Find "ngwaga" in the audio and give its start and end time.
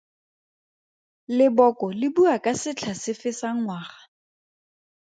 3.57-3.99